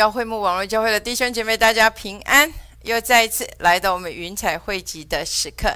[0.00, 2.50] 教会幕网络教会的弟兄姐妹，大家平安！
[2.84, 5.70] 又再一次来到我们云彩汇集的时刻。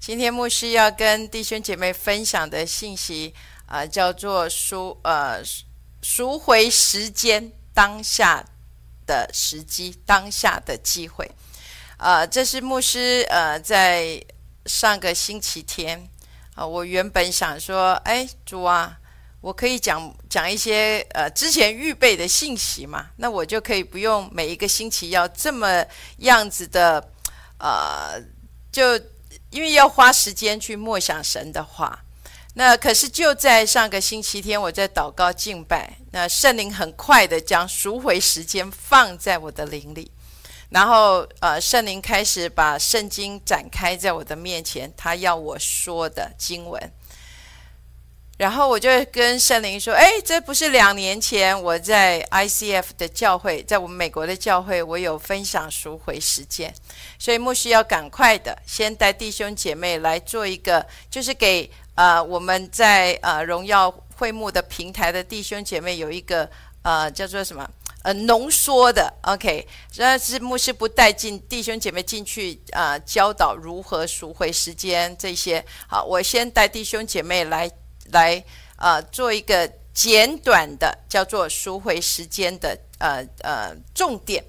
[0.00, 3.32] 今天牧师要跟弟兄姐妹分享的信息，
[3.66, 5.40] 啊，叫做赎呃
[6.02, 8.44] 赎回时间当下
[9.06, 11.30] 的时机，当下的机会。
[11.98, 14.20] 啊，这是牧师呃在
[14.66, 16.10] 上个星期天
[16.56, 18.97] 啊，我原本想说，哎，主啊。
[19.40, 25.84] 我可以讲讲一些呃之前预备的信息嘛，那我就可以不用每一个星期要这么
[26.18, 27.12] 样子的，
[27.58, 28.20] 呃，
[28.72, 28.96] 就
[29.50, 32.04] 因为要花时间去默想神的话。
[32.54, 40.10] 那可是就在上个星期天，我在祷告敬拜，那圣灵很快的将赎回时间放在我的灵里，
[40.70, 46.92] 然后呃圣灵开始把圣经展开在我的面前，他要我说的经文。
[48.38, 56.72] 然后我就跟圣灵说：“哎，这不是两年前我在 ICF 的教会，在我们美国的教会，我有分享赎回实践，
[57.18, 66.48] 所以牧师要赶快的先带弟兄姐妹来做一个，就是给呃我们在呃荣耀会幕的平台的弟兄姐妹有一个
[66.82, 67.68] 呃叫做什么
[68.04, 69.66] 呃浓缩的 OK，
[69.96, 75.64] 但是牧师不带进弟兄姐妹进去啊教导如何赎回时间这些。
[75.88, 77.68] 好，我先带弟兄姐妹来。”
[78.12, 78.42] 来，
[78.76, 84.44] 呃，做一个简短的叫做赎回时间的，呃呃，重点。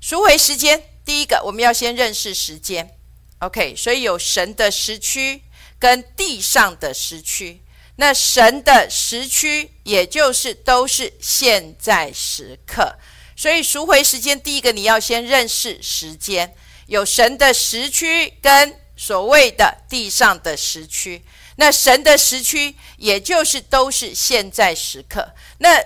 [0.00, 2.96] 赎回时间，第一个我们要先认识时间
[3.40, 3.74] ，OK？
[3.76, 5.42] 所以有神的时区
[5.78, 7.62] 跟地上的时区。
[7.98, 12.94] 那神的时区，也就是都是现在时刻。
[13.34, 16.54] 所以赎回时间，第一个你要先认识时间，
[16.86, 21.24] 有神的时区跟所谓的地上的时区。
[21.56, 25.34] 那神的时区，也就是都是现在时刻。
[25.58, 25.82] 那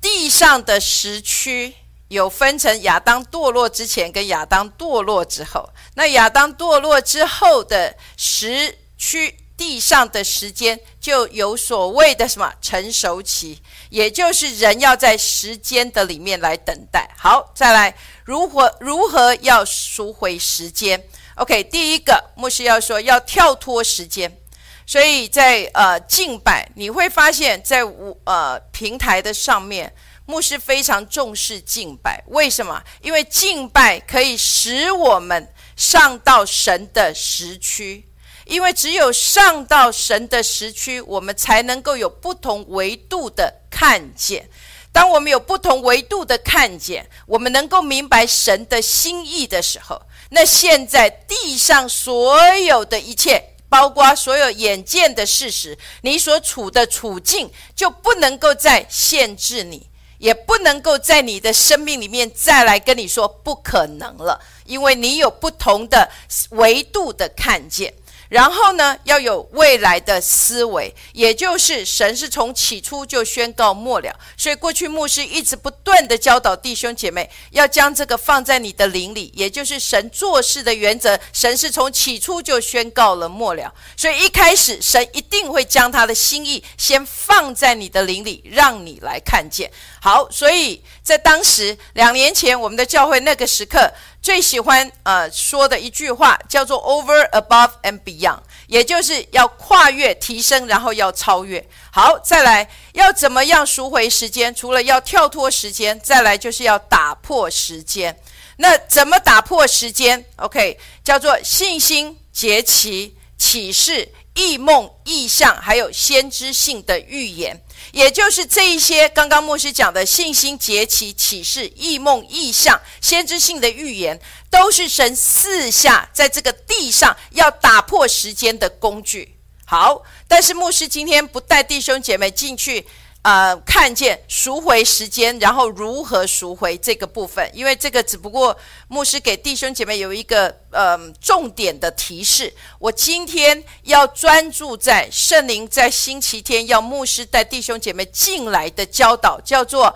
[0.00, 1.74] 地上的时区
[2.08, 5.68] 有分成亚当堕落之前跟亚当堕落之后。
[5.94, 17.10] 那亚当堕落之后的时区，地上的时间就有所谓的什么成熟期，也就是人要在时间的里面来等待。
[17.18, 17.94] 好，再来
[18.24, 21.02] 如何如何要赎回时间
[21.36, 24.38] ？OK，第一个牧师要说要跳脱时间。
[24.86, 29.92] 所以在呃敬拜，你会发现在我呃平台的上面，
[30.26, 32.22] 牧师非常重视敬拜。
[32.28, 32.80] 为什么？
[33.02, 38.08] 因为敬拜可以使我们上到神的时区，
[38.44, 44.48] 因为只有上到神的时区，我们才能够有不同维度的看见。
[44.92, 53.55] 当我们有不同维度的看见，我们能够明白神的心意的时候，那现在地上所有的一切。
[53.76, 66.10] 包括所有眼见的事实，你所处的处境就不能够再限制你，也不能够在你的生命里面再来跟你说不可能了，因为你有不同的
[66.52, 67.92] 维度的看见。
[68.28, 89.70] 然后呢，要有未来的思维，也就是神是从起初就宣告末了，所以过去牧师一直不断的教导弟兄姐妹，要将这个放在你的灵里，也就是神做事的原则，神是从起初就宣告了末了，所以一开始神一定会将他的心意先放在你的灵里，让你来看见。
[90.00, 93.92] 好，所以在当时两年前，我们的教会那个时刻。
[94.26, 101.64] 最喜欢呃说的一句话叫做 “over above and beyond”，也就是要跨越、提升，然后要超越。
[101.92, 104.52] 好，再来要怎么样赎回时间？
[104.52, 108.20] 除了要跳脱时间，再来就是要打破时间。
[108.56, 117.62] 那怎么打破时间？OK，叫做信心、节期、启示、异梦、异象，还有先知性的预言。
[117.92, 129.36] 也就是这一些，刚刚牧师讲的信心、节气、启示、异梦、异象、先知性的预言，都是神四下在这个地上要打破时间的工具。
[129.64, 132.86] 好，但是牧师今天不带弟兄姐妹进去。
[133.26, 138.56] 呃，看见赎回时间，然后如何赎回这个部分，因为这个只不过
[138.86, 142.54] 牧师给弟兄姐妹有一个呃重点的提示。
[142.78, 149.92] 我今天要专注在圣灵在星期天要牧师带弟兄姐妹进来的教导，叫做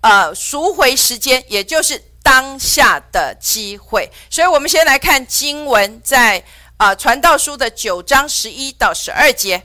[0.00, 4.10] 呃赎回时间，也就是当下的机会。
[4.30, 6.42] 所以我们先来看经文，在
[6.78, 9.62] 啊传道书的九章十一到十二节。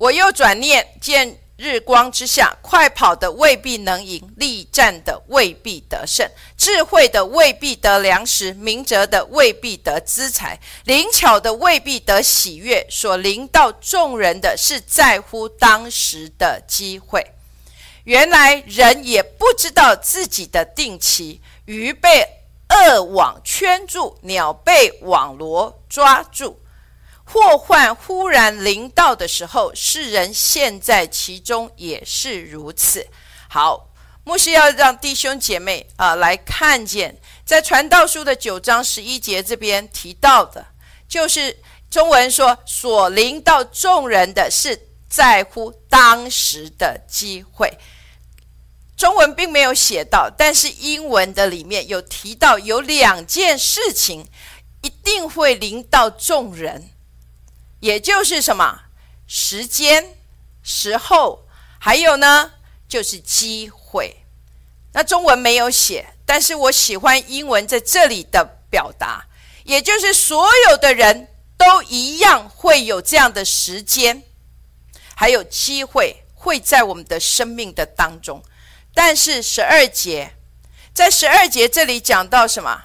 [0.00, 6.26] 我又转念见日光之下，快跑的未必能赢，力战的未必得胜，
[6.56, 12.86] 智慧的未必得粮食，明哲的未必得资财，灵巧的未必得喜悦。
[12.88, 17.34] 所临到众人的是在乎当时的机会。
[18.04, 22.26] 原来人也不知道自己的定期，鱼被
[22.70, 26.58] 恶网圈住，鸟被网罗抓住。
[27.32, 33.06] 祸患忽然临到的时候，世人陷在其中也是如此。
[33.48, 33.88] 好，
[34.24, 40.66] 牧师要让弟兄姐妹啊来看见，在传道书的九章十一节这边提到的，
[41.08, 41.56] 就是
[41.88, 47.78] 中文说所临到众人的是在乎当时的机会。
[48.96, 54.26] 中文并没有写到，但是英文的里面有提到有两件事情
[54.82, 56.90] 一定会临到众人。
[57.80, 58.82] 也就是什么
[59.26, 60.16] 时间、
[60.62, 61.46] 时候，
[61.78, 62.52] 还有呢，
[62.88, 64.24] 就是机会。
[64.92, 69.26] 那中文没有写，但是我喜欢英文在这里的表达，
[69.64, 74.24] 也就是所有的人都一样会有这样的时间，
[75.14, 78.42] 还有机会会在我们的生命的当中。
[78.92, 80.34] 但是十二节，
[80.92, 82.84] 在十二节这里讲到什么？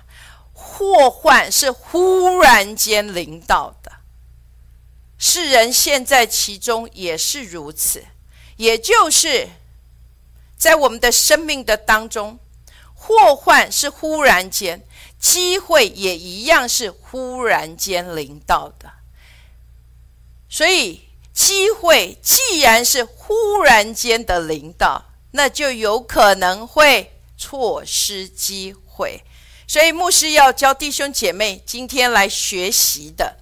[0.54, 3.76] 祸患是忽然间临到。
[5.18, 8.04] 世人现在其中也是如此，
[8.58, 9.48] 也就是
[10.58, 12.38] 在我们的生命的当中，
[12.94, 14.86] 祸患是忽然间，
[15.18, 18.92] 机会也一样是忽然间临到的。
[20.50, 21.04] 所以，
[21.34, 29.24] 机会既然是忽然间的临到，那就有可能会错失机会。
[29.66, 33.38] 所以，牧师要教弟兄姐妹今天来学习的，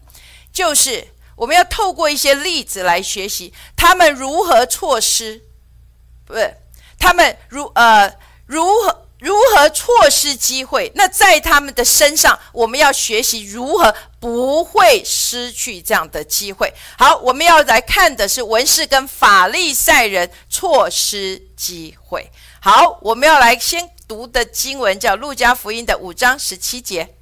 [0.54, 1.08] 就是。
[1.36, 5.42] 我们要透过一些例子来学习他们如何错失，
[6.26, 6.56] 不是
[7.00, 8.14] 他们如呃
[8.46, 10.92] 如何如何错失机会？
[10.96, 16.74] 那在他们的身上，我们要学习如何不会失去这样的机会。
[16.98, 22.30] 好，我们要来看的是文士跟法利赛人错失机会。
[22.62, 27.16] 好，我们要来先读的经文叫《路加福音》的五章十七节。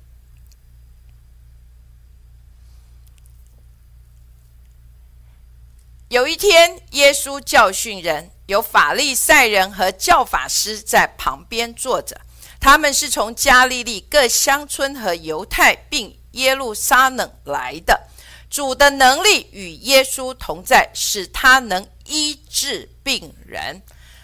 [6.12, 12.20] 有一天，耶稣教训人，有法利赛人和教法师在旁边坐着。
[12.60, 18.10] 他们是从加利利各乡村和犹太并耶路撒冷来的。
[18.50, 23.82] 主的能力与耶稣同在，使他能医治病人。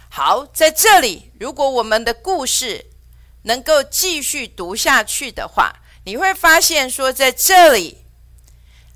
[0.09, 2.87] 好，在这里，如果我们的故事
[3.43, 5.73] 能够继续读下去的话，
[6.03, 7.99] 你会发现说，在这里，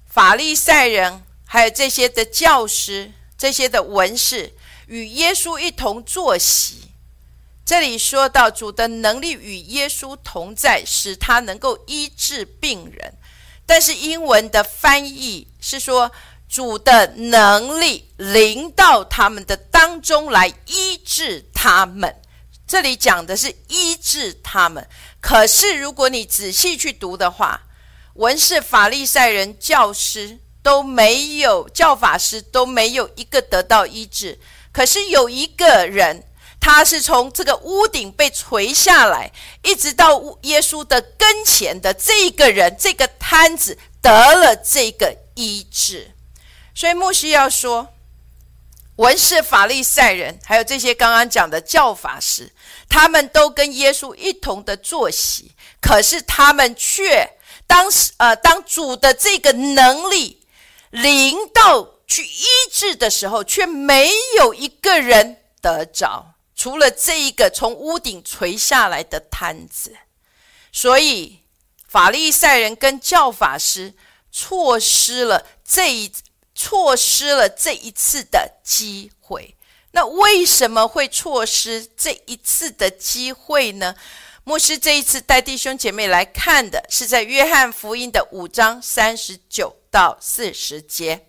[0.10, 1.24] 法利赛人。
[1.54, 4.54] 还有这些的教师，这些的文士
[4.88, 6.76] 与耶稣一同坐席。
[7.66, 13.14] 这里说到主的能力与耶稣同在，使他能够医治病人。
[13.66, 16.10] 但是英文的翻译是说
[16.48, 22.16] 主的能力临到他们的当中来医治他们。
[22.66, 24.88] 这里讲的是医治他们。
[25.20, 27.64] 可是如果你仔细去读的话，
[28.14, 30.40] 文士、法利赛人、教师。
[30.64, 34.40] 都没有教法师都没有一个得到医治，
[34.72, 36.24] 可是有一个人，
[36.60, 39.32] 他是从这个屋顶被垂下来，
[39.64, 46.12] 一直到耶稣的跟前的这个人，这个摊子得了这个医治。
[46.76, 47.90] 所以牧师要说，
[48.98, 52.54] 文士、法利赛人，还有这些刚刚讲的教法师，
[52.88, 57.28] 他们都跟耶稣一同的坐席，可是他们却
[57.66, 60.41] 当时呃，当主的这个能力。
[60.92, 69.96] 临到去医治的时候，却没有一个人得着，除了这一个从屋顶垂下来的摊子。
[70.72, 71.40] 所以
[71.88, 73.94] 法利赛人跟教法师
[74.32, 76.12] 错失了这一
[76.54, 79.56] 错失了这一次的机会。
[79.94, 83.96] 那为什么会错失这一次的机会呢？
[84.44, 89.78] 牧师这一次带弟兄姐妹来看的是在约翰福音的五章三十九。
[89.92, 91.28] 到四十节，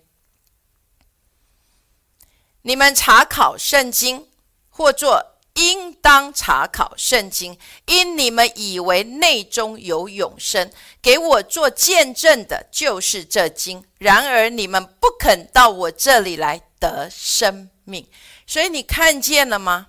[2.61, 4.29] 你们查考圣经，
[4.69, 13.83] 或作应当查考圣经，因你们以为内中有永生，给我做见证的就是这经。
[13.97, 18.07] 然而你们不肯到我这里来得生命，
[18.47, 19.87] 所以你看见了吗？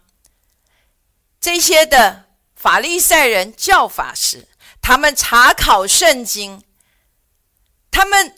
[1.40, 2.23] 这些的
[2.54, 4.46] 法利赛人、教法师，
[4.80, 6.62] 他们查考圣经，
[7.90, 8.34] 他们。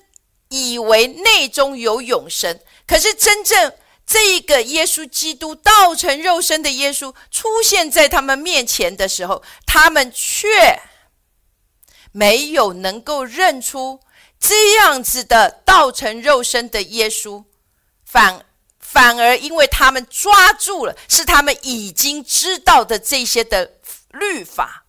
[0.49, 3.73] 以为内中有永生，可是真正
[4.07, 10.81] 这一个耶稣基督道成肉身的耶稣出现在他们面前的时候，他们却
[12.13, 13.99] 没有能够认出
[14.39, 17.43] 这样子的道成肉身的耶稣，
[18.05, 18.47] 反
[18.79, 23.73] 反而因为他们抓住了是他们已经知道的这些的
[24.19, 24.85] 律法。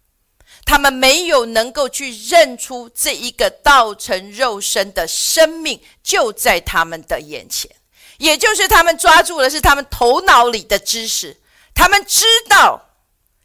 [0.65, 7.71] 他们没有能够去认出这一个道成肉身的生命就在他们的眼前，
[8.17, 11.37] 也就是他们抓住的是他们头脑里的知识，
[11.73, 12.89] 他们知道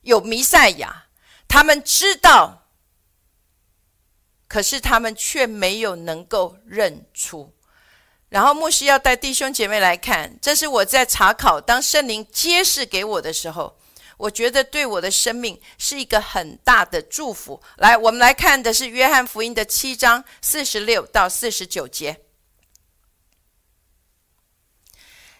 [0.00, 1.04] 有弥赛亚，
[1.46, 2.66] 他们知道，
[4.48, 7.54] 可是他们却没有能够认出。
[8.30, 13.78] 然后牧师要带弟兄姐妹来看，这是我在查考当圣灵揭示给我的时候。
[14.16, 17.62] 我觉得对我的生命是一个很大的祝福。
[17.76, 22.20] 来，我们来看的是约翰福音的七章四十六到四十九节。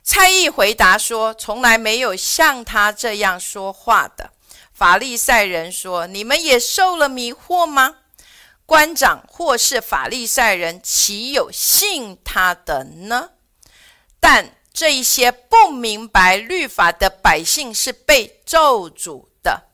[0.03, 4.33] 蔡义回答说：“从来没有像他这样说话的。”
[4.75, 7.97] 法利赛人说：“你们也受了迷惑吗？”
[8.67, 13.31] 官长或是法利赛人，岂有信他的呢？
[14.19, 14.57] 但。
[14.73, 19.69] 这一些不明白律法的百姓是被咒诅的。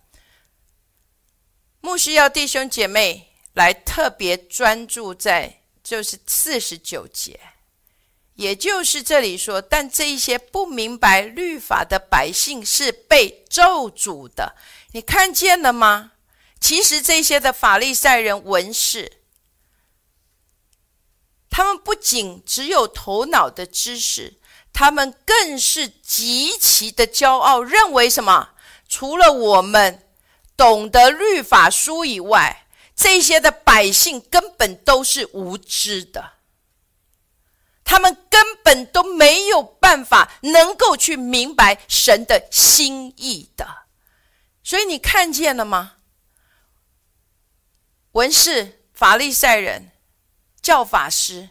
[1.80, 7.38] 牧师要弟兄姐妹来特别专注在，就是四十九节，
[8.34, 14.56] 也就是这里说，但这一些不明白律法的百姓是被咒诅的。
[14.92, 16.12] 你看见了吗？
[16.60, 19.22] 其实这些的法利赛人文士，
[21.48, 24.37] 他们不仅只有头脑的知识。
[24.78, 28.50] 他们更是极其的骄傲，认为什么？
[28.88, 30.06] 除了我们
[30.56, 36.34] 懂得律法书以外，这些的百姓根本都是无知的。
[37.82, 43.88] 他们根本都没有办法能够去明白神的心意的。
[44.62, 45.94] 所以你看见了吗？
[48.12, 49.90] 文士、法利赛人、
[50.62, 51.48] 教法师。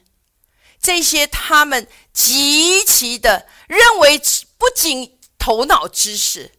[0.80, 4.20] 这些他们极其的认为，
[4.58, 6.52] 不仅头脑知识，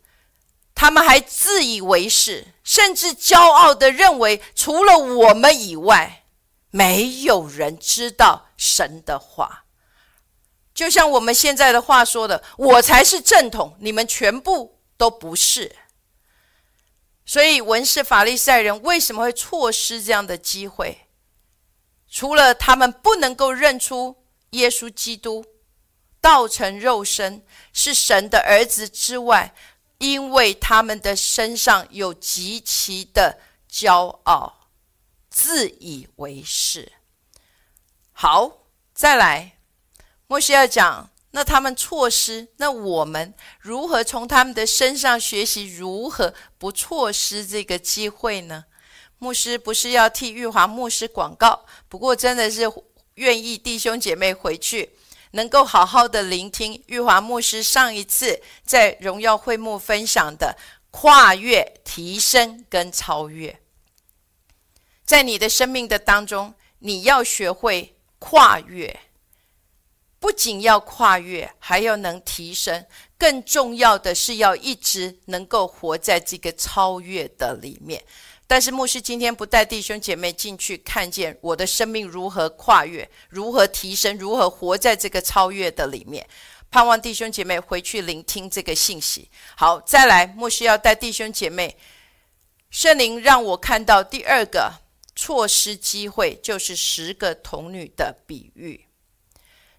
[0.73, 6.27] 他们还自以为是，甚至骄傲的认为，除了我们以外，
[6.71, 9.65] 没有人知道神的话。
[10.73, 15.75] 就像我们现在的话说的：“我才是正统，你们全部都不是。”
[17.27, 21.09] 所以文士法利赛人为什么会错失这样的机会？
[22.09, 25.45] 除了他们不能够认出耶稣基督
[26.21, 29.55] 道成肉身是神的儿子之外，
[29.99, 33.38] 因为他们的身上有极其的
[33.71, 34.69] 骄傲、
[35.28, 36.93] 自以为是。
[38.12, 38.64] 好，
[38.95, 39.59] 再来，
[40.26, 48.64] 莫西要讲，那他们错失，那我们如何从他们的身上学习，如何不错失这个机会呢？
[49.19, 52.62] 牧师不是要替玉华牧师广告，不过真的是
[53.19, 54.91] 愿意弟兄姐妹回去
[55.33, 60.57] 能够好好的聆听玉华牧师上一次在荣耀会幕分享的
[60.93, 63.61] 跨越、提升跟超越，
[65.05, 69.01] 在你的生命的当中，你要学会跨越，
[70.19, 72.87] 不仅要跨越，还要能提升，
[73.19, 78.03] 更重要的是要一直能够活在这个超越的里面。
[78.49, 86.26] 但是牧师今天不带弟兄姐妹进去看见我的生命如何跨越、如何提升、如何活在这个超越的里面。
[86.71, 89.28] 盼望弟兄姐妹回去聆听这个信息。
[89.55, 91.76] 好，再来，牧师要带弟兄姐妹，
[92.71, 94.73] 圣灵让我看到第二个
[95.14, 98.88] 错失机会，就是十个童女的比喻。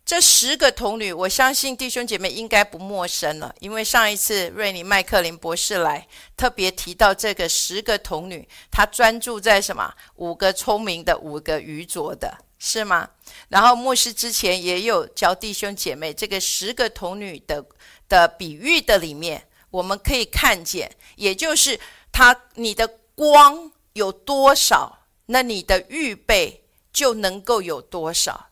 [0.09, 9.93] 这十个童女，我相信弟兄姐妹应该不陌生了，因为上一次瑞尼麦克林博士来特别提到这个十个童女，他专注在什么？
[10.15, 13.07] 五个聪明的，五个愚拙的，是吗？
[13.49, 17.63] 然后牧师之前也有教弟兄姐妹，这个十个童女的
[18.07, 21.79] 的比喻的里面，我们可以看见，也就是
[22.11, 28.48] 他你的光有多少，那你的预备就能够有多少。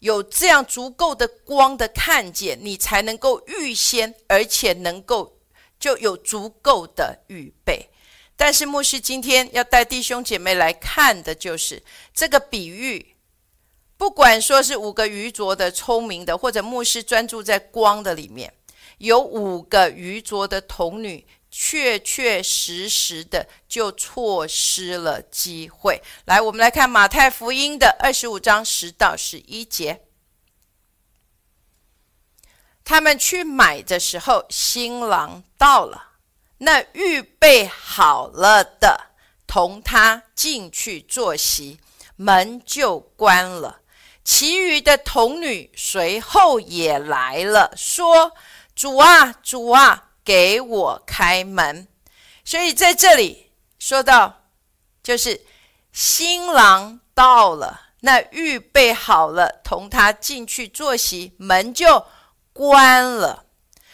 [0.00, 5.38] 有这样足够的光的看见，你才能够预先，而且能够
[5.78, 7.88] 就有足够的预备。
[8.36, 11.82] 但是牧师今天要带弟兄姐妹来看的，就是
[12.14, 13.14] 这个比喻。
[13.98, 18.50] 不管说是五个愚拙的、聪明的，或者牧师专注在光的里面，
[19.00, 21.26] 有五个愚拙的童女。
[21.52, 26.00] 确确实实的就错失了机会。
[26.24, 30.04] 来，我们来看马太福音的二十五章十到十一节。
[32.84, 36.12] 他们去买的时候，新郎到了，
[36.58, 39.08] 那预备好了的
[39.48, 41.80] 同他进去坐席，
[42.14, 43.80] 门就关了。
[44.22, 48.36] 其余的童女随后也来了，说
[48.80, 51.86] ：“主啊，主啊，给我开门。”
[52.42, 54.44] 所以在这里说到，
[55.02, 55.38] 就是
[55.92, 62.06] 新郎到了，那预备好了，同他进去坐席，门就
[62.54, 63.44] 关了。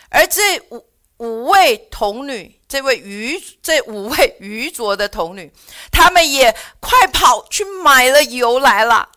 [0.08, 5.52] 而这五五位童女，这位愚这五位愚拙的童女，
[5.90, 9.08] 他们也快跑去买了油来了。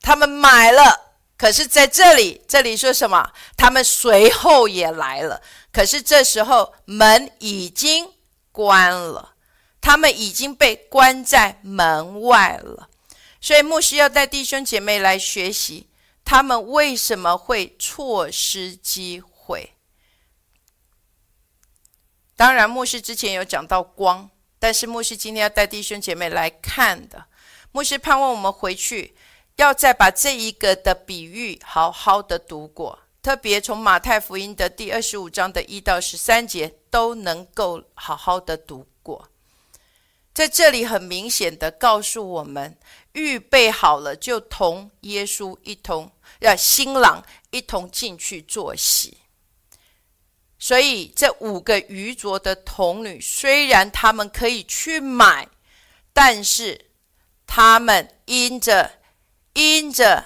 [0.00, 1.05] 他们买了，
[1.36, 3.32] 可是在这里，这里说什么？
[3.56, 8.10] 他们随后也来了，可是这时候门已经
[8.52, 9.34] 关了，
[9.80, 12.88] 他们已经被关在门外了。
[13.38, 15.90] 所以牧师要带弟兄姐妹来学习，
[16.24, 19.74] 他们为什么会错失机会？
[22.34, 27.26] 当然，牧师之前有讲到光，但是牧师今天要带弟兄姐妹来看的，
[27.72, 29.14] 牧师盼望我们回去。
[29.56, 39.30] 要再把这一个的比喻好好的读过，特别从马太福音的第二十五章的一到十三节都能够好好的读过。
[40.34, 42.76] 在这里很明显的告诉我们，
[43.12, 49.16] 预备好了就同耶稣一同，要新郎一同进去坐席。
[50.58, 55.48] 所以这五个愚拙的童女，虽然他们可以去买，
[56.12, 56.90] 但是
[57.46, 58.92] 他们因着。
[59.56, 60.22] 因着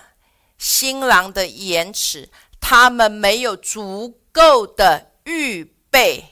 [0.59, 2.29] 新郎的延迟，
[2.61, 6.25] 他们没有足够的预备，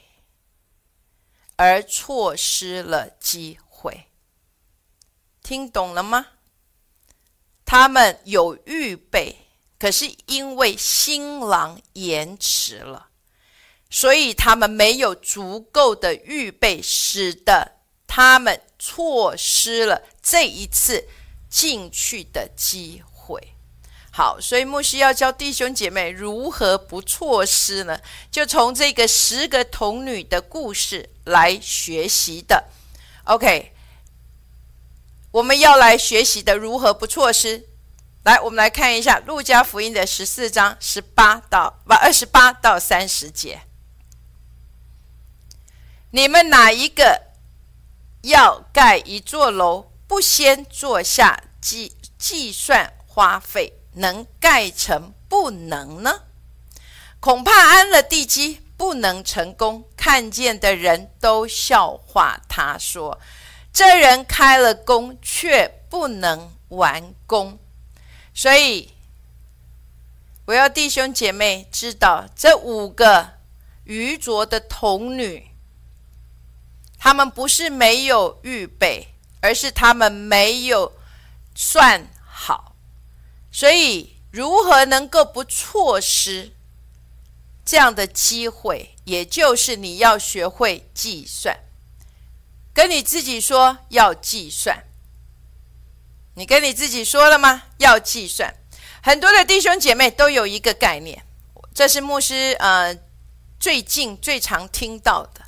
[1.54, 4.08] 而错失了机会。
[5.44, 6.26] 听懂了吗？
[7.64, 9.46] 他们有预备，
[9.78, 13.10] 可是因为新郎延迟了，
[13.88, 17.76] 所以他们没有足够的预备，使得
[18.08, 21.08] 他们错失了这一次。
[21.48, 23.54] 进去的机会，
[24.10, 28.00] 好，所以牧师要教弟兄姐妹如何不错失呢？
[28.30, 32.64] 就从这个十个童女的故事来学习的。
[33.24, 33.72] OK，
[35.30, 37.66] 我们要来学习的如何不错失。
[38.24, 43.62] 来，我们来看一下路加福音的十四章十八到不二十八到三十节。
[46.10, 47.22] 你们哪一个
[48.22, 49.87] 要盖一座楼？
[50.08, 56.22] 不先做下计计算花费，能盖成不能呢？
[57.20, 63.20] 恐怕安了地基不能成功，看见的人都笑话他说
[63.72, 67.58] ：“这人开了工却不能完工。”
[68.32, 68.94] 所以，
[70.46, 73.34] 我要弟兄姐妹知道，这五个
[73.84, 75.50] 愚拙的童女，
[76.98, 79.07] 他们不是没有预备。
[79.48, 80.92] 而是他们没有
[81.54, 82.76] 算好，
[83.50, 86.52] 所以如何能够不错失
[87.64, 88.94] 这样的机会？
[89.04, 91.58] 也就是你要学会计算，
[92.74, 94.84] 跟你自己说要计算。
[96.34, 97.62] 你跟你自己说了吗？
[97.78, 98.54] 要计算。
[99.02, 101.24] 很多的弟兄姐妹都有一个概念，
[101.72, 102.94] 这是牧师呃
[103.58, 105.40] 最近最常听到的，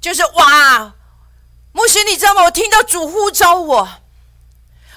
[0.00, 0.94] 就是哇。
[1.74, 2.44] 牧师，你知道吗？
[2.44, 3.88] 我听到主呼召我，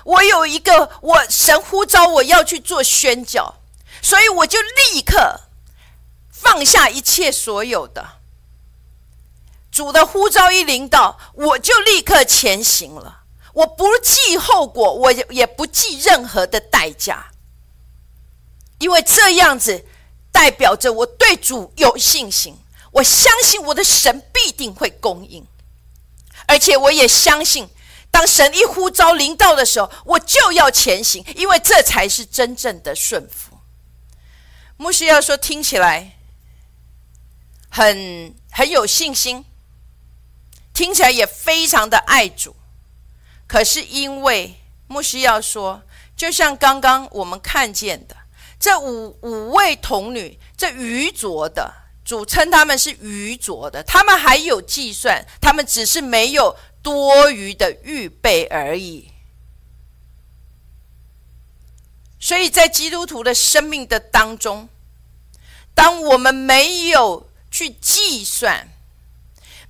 [0.06, 3.56] 我有一个我神呼召我要去做宣教，
[4.00, 5.42] 所以我就立刻
[6.32, 8.08] 放下一切所有的。
[9.72, 13.24] 主的呼召一临到，我就立刻前行了。
[13.54, 17.32] 我不计后果，我也不计任何的代价，
[18.78, 19.84] 因为这样子
[20.32, 22.56] 代表着我对主有信心，
[22.92, 25.44] 我相信我的神必定会供应。
[26.48, 27.70] 而且我也相信，
[28.10, 33.58] 当神一呼召临到的时候，我就要前行，因为这才是真正的顺服。
[34.78, 36.18] 牧师要说听起来
[37.70, 39.44] 很很有信心，
[40.74, 42.56] 听起来也非常的爱主。
[43.46, 44.56] 可是因为
[44.88, 45.84] 牧师要说，
[46.16, 48.16] 就像刚刚我们看见的
[48.60, 51.87] 这五五位童女，这愚拙的。
[52.08, 59.12] 主称他们是愚拙的，他们还有计算，他们只是没有多余的预备而已。
[62.18, 64.70] 所以在基督徒的生命的当中，
[65.76, 68.70] 当我们没有去计算，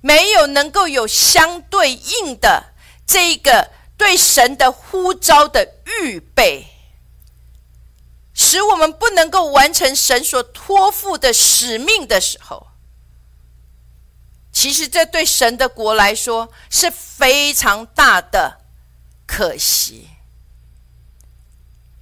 [0.00, 2.72] 没有能够有相对应的
[3.04, 6.68] 这个对神的呼召的预备。
[8.48, 12.68] 使我们不能够完成神所托付的使命的时候，
[14.50, 18.62] 其实这对神的国来说是非常大的
[19.26, 20.08] 可惜。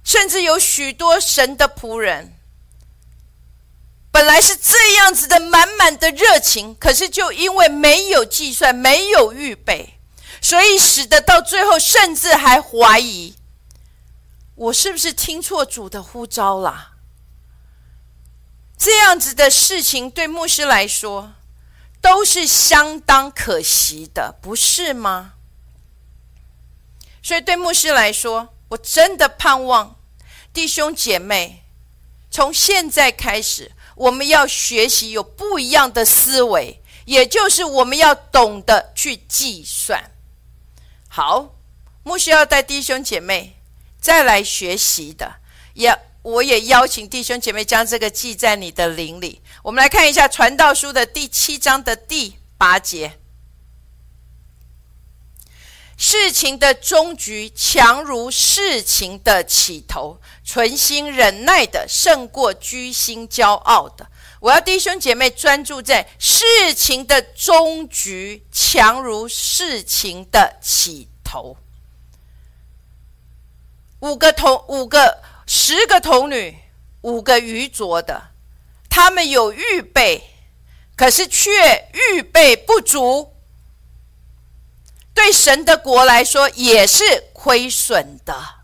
[0.05, 2.33] 甚至有许多神的仆人，
[4.09, 9.99] 本来是这样子的满满的热情，可是就因为没有计算、没有预备，
[10.41, 13.35] 所以使得到最后，甚至还怀疑。
[14.57, 16.95] 我是不是听错主的呼召了？
[18.75, 21.33] 这样子的事情对牧师来说
[22.01, 25.33] 都是相当可惜的，不是吗？
[27.21, 29.99] 所以对牧师来说，我真的盼望
[30.51, 31.63] 弟兄姐妹
[32.31, 40.11] 从现在开始，我们要学习有不一样的思维，也就是我们要懂得去计算。
[41.07, 41.53] 好，
[42.01, 43.56] 牧师要带弟兄姐妹。
[44.07, 45.35] 再来学习的，
[45.73, 49.41] 也我也邀请弟兄姐妹将这个记在你的灵里。
[49.61, 53.19] 我们来看一下《传道书》的第七章的第八节：
[55.97, 64.09] 事情的终局强如事情的起头，存心忍耐的胜过居心骄傲的。
[64.39, 71.57] 我要弟兄姐妹专注在事情的终局强如事情的起头。
[73.99, 76.57] 五个童，五个十个童女，
[77.01, 78.29] 五个愚拙的，
[78.89, 80.23] 他们有预备，
[80.95, 83.33] 可是却预备不足，
[85.13, 88.55] 对神的国来说也是亏损的。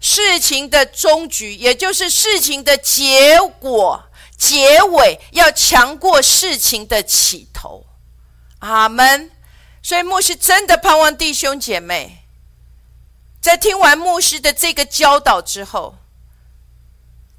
[0.00, 4.04] 事情的终局，也就是事情的结果、
[4.36, 7.86] 结尾，要强过事情的起头。
[8.58, 9.30] 阿门。
[9.80, 12.21] 所以牧师真的盼望弟兄姐妹。
[13.42, 15.96] 在听完牧师的这个教导之后，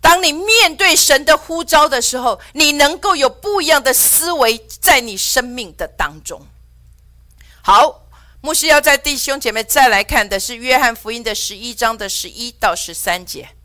[0.01, 6.45] 当你面对神的呼召的时候，你能够有不一样的思维在你生命的当中。
[7.61, 8.05] 好，
[8.41, 13.55] 牧师要在弟兄姐妹再来看的是约翰福音的十一章的十一到十三节。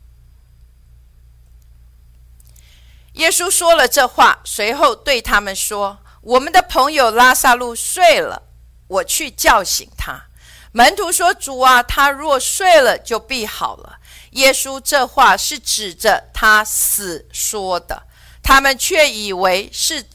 [3.13, 8.43] 耶稣说了这话，随后对他们说：“我们的朋友拉萨路睡了，
[8.87, 10.27] 我去叫醒他。”
[10.71, 13.99] 门徒说：“主啊，他若睡了，就必好了。”
[14.33, 18.03] 耶稣这话是指着他死说的，
[18.43, 20.05] 他们却以为是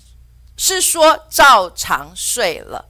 [0.56, 2.88] 是说照常睡了。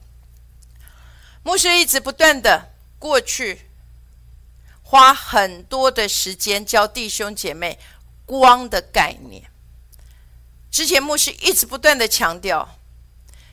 [1.41, 3.71] 牧师一直不断的过去，
[4.83, 7.79] 花很多的时间教弟兄姐妹
[8.27, 9.49] 光的概念。
[10.69, 12.77] 之前牧师一直不断的强调，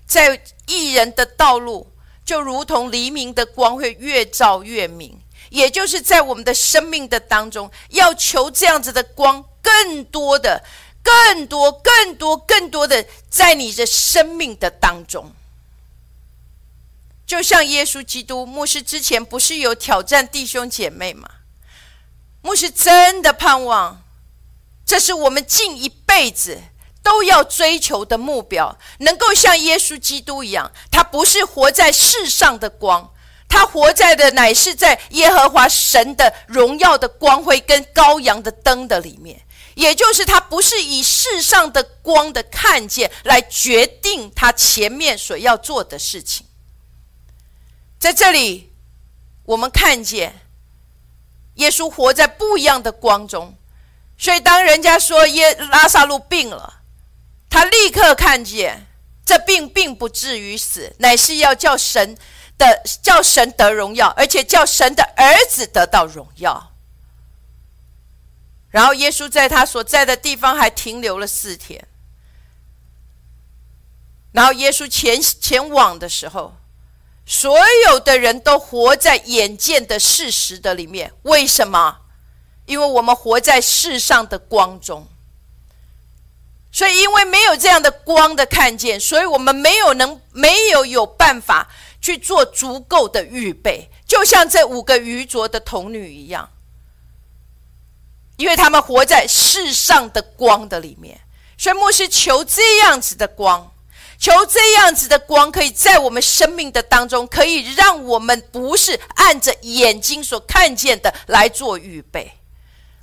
[0.06, 1.90] 在艺人的道路。
[2.24, 5.18] 就如同黎明的光会越照越明，
[5.50, 10.62] 也就是在我们的生命的当中，要求这样子的光更多的、
[11.02, 15.32] 更多、更多、更多的在你的生命的当中。
[17.26, 21.28] 就像耶稣基督牧师之前不是有挑战弟兄姐妹吗？
[22.42, 24.02] 牧师真的盼望，
[24.84, 26.60] 这是我们近一辈子。
[27.02, 33.12] 都要追求的目标，能够像耶稣基督一样，他不是活在世上的光，
[33.48, 39.42] 他活在的乃是在耶和华神的荣耀的光辉跟羔羊的灯的里面。
[39.74, 46.46] 也就是他不是以世上的光的看见来决定他前面所要做的事情。
[47.98, 48.70] 在这里，
[49.44, 50.40] 我们看见
[51.54, 53.56] 耶稣活在不一样的光中，
[54.18, 56.81] 所以当人家说耶拉萨路病了。
[57.52, 58.86] 他立刻看见，
[59.26, 62.16] 这病并不至于死，乃是要叫神
[62.56, 66.72] 的叫神得荣耀，而且叫神的儿子得到荣耀。
[68.70, 71.86] 然后耶稣在他所在的地方还停留了四天。
[74.32, 76.56] 然后耶稣前前往的时候，
[77.26, 77.54] 所
[77.86, 81.12] 有的人都活在眼见的事实的里面。
[81.24, 81.98] 为什么？
[82.64, 85.06] 因为我们活在世上的光中。
[86.74, 91.68] 所以，因为没有这样的光的看见，所以我们没有能没有有办法
[92.00, 96.48] 去做足够的预备，就像这五个愚拙的童女一样，
[98.38, 101.20] 因为他们活在世上的光的里面，
[101.58, 103.70] 所以牧师求这样子的光，
[104.18, 112.32] 求这样子的光，可以在我们生命的当中，可以让我们不是按着眼睛所看见的来做预备。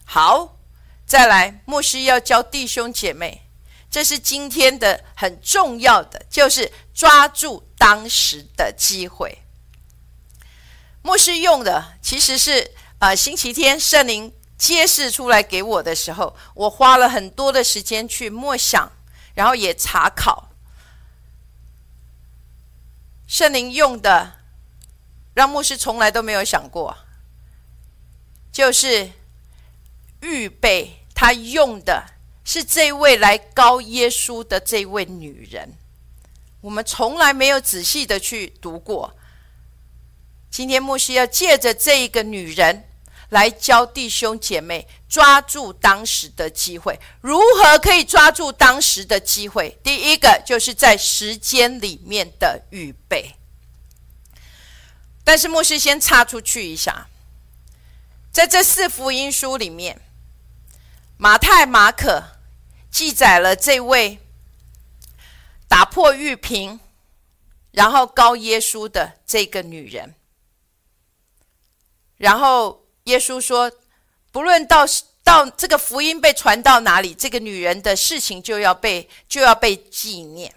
[0.06, 0.58] 好，
[1.06, 3.44] 再来，牧师要教弟兄姐妹。
[3.90, 9.44] 这是今天的很重要的，就是抓住当时的机会。
[11.02, 18.92] 牧师用的其实是啊星期天圣灵揭示出来给我的时候，我花了很多的时间去默想，
[19.34, 20.52] 然后也查考
[23.26, 24.34] 圣灵用的，
[25.34, 26.98] 让牧师从来都没有想过，
[28.52, 29.12] 就是
[30.22, 32.06] 预备他用的
[32.52, 35.72] 是这位来高耶稣的这位女人，
[36.62, 39.16] 我们从来没有仔细的去读过。
[40.50, 42.90] 今天牧师要借着这一个女人
[43.30, 49.78] 来教弟兄姐妹抓住当时的机会，如何可以抓住当时的机会？
[49.84, 53.36] 第一个就是在时间里面的预备。
[55.24, 57.10] 但是牧师先插出去一下，
[58.32, 60.02] 在这四福音书里面，
[61.16, 62.39] 马太、马可
[62.92, 64.20] 记载了这位
[65.68, 66.80] 打破玉瓶，
[67.72, 70.16] 然后告耶稣的这个女人。
[72.18, 73.72] 然后耶稣说
[74.32, 74.86] ：“不论到
[75.24, 80.54] 到这个福音被传到哪里，这个女人的事情就要被就要被纪念。”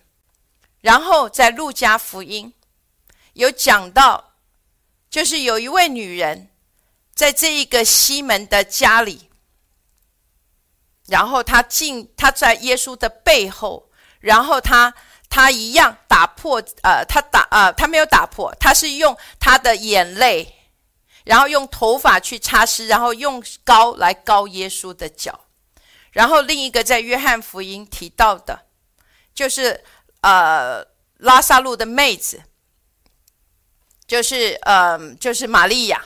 [0.80, 2.52] 然后在路加福音
[3.34, 4.32] 有讲到，
[5.08, 6.50] 就是有一位女人
[7.14, 9.28] 在这一个西门的家里，
[11.06, 14.92] 然后他进他在耶稣的背后，然后他，
[15.28, 20.56] 他一样打破呃，他打呃，他没有打破，他是用他的眼泪。
[21.24, 25.38] 然后用头发去擦拭，然后用膏来膏耶稣的脚。
[26.10, 28.66] 然后另一个在约翰福音提到的，
[29.32, 29.84] 就是
[30.22, 30.84] 呃
[31.18, 32.42] 拉萨路的妹子，
[34.04, 36.04] 就是呃就是玛利亚，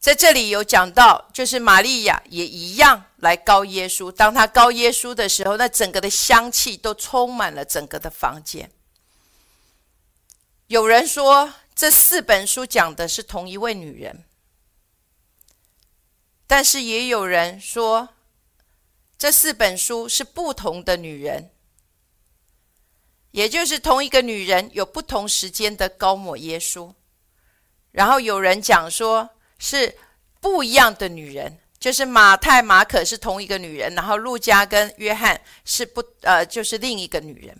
[0.00, 4.10] 在这里有讲到，就是玛利亚也一样来膏耶稣。
[4.10, 8.72] 当他膏耶稣的时候，那整个的香气都充满了整个的房间。
[10.66, 11.52] 有人说。
[11.72, 14.24] 这四本书讲的是同一位女人，
[16.46, 18.10] 但是也有人说，
[19.16, 21.50] 这四本书是不同的女人，
[23.30, 26.92] 也就是同一个女人有不同时间的高抹耶稣。
[27.92, 29.30] 然后有人讲说
[29.60, 29.94] 是
[30.40, 37.56] 不一样的女人，就是马太、马可是同一个女人，然后路加跟约翰是不呃，就是另一个女人。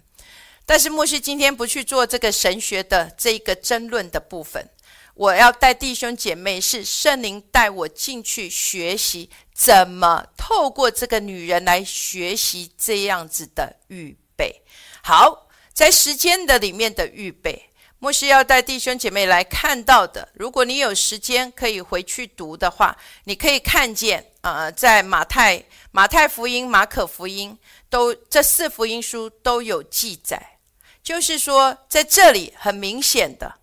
[0.66, 4.68] 但是牧师今天不去做这个神学的这个争论的部分，
[5.14, 14.62] 我要带弟兄姐妹是圣灵带我进去学习，怎么透过这个女人来学习这样子的预备。
[15.02, 17.69] 好，在时间的里面的预备，
[18.02, 20.26] 牧师要带弟兄姐妹来看到的。
[20.32, 27.56] 如果你有时间可以回去读的话，你可以看见啊，在马太、马太福音、马可福音
[27.90, 30.56] 都这四福音书都有记载。
[31.02, 33.54] 就是说，在这里很明显的，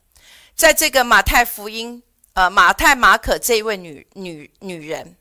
[0.55, 5.15] 在这个马太福音，呃，马太、马可这一位女女女人，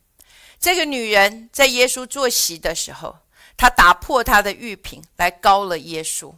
[0.60, 3.16] 这个女人在耶稣坐席的时候，
[3.56, 6.34] 她打破她的玉瓶来膏了耶稣。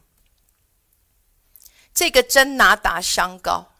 [1.99, 3.73] 这个真拿达香膏，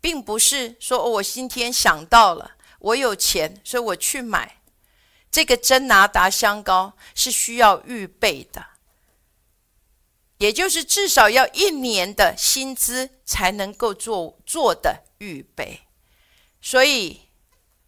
[0.00, 4.56] 并不是说我今天想到了，我有钱，所以我去买。
[5.30, 8.66] 这个真拿达香膏是需要预备的。
[10.38, 15.82] 也就是至少要一年的薪资才能够做做的预备，
[16.60, 17.28] 所以